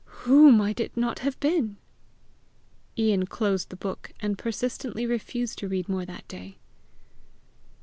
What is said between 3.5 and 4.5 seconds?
the book, and